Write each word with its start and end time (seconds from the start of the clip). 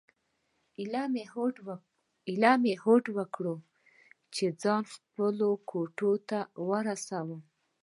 ایله 2.29 2.47
مې 2.63 2.73
هوډ 2.83 3.05
وکړ 3.17 3.45
چې 4.33 4.45
ځان 4.61 4.83
خپلو 4.93 5.49
کوټې 5.69 6.11
ته 6.29 6.39
ورسوم. 6.69 7.41